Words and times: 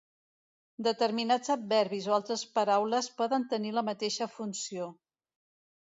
Determinats 0.87 1.51
adverbis 1.57 2.09
o 2.11 2.17
altres 2.19 2.47
paraules 2.57 3.13
poden 3.21 3.49
tenir 3.55 3.77
la 3.79 3.87
mateixa 3.95 4.33
funció. 4.39 4.93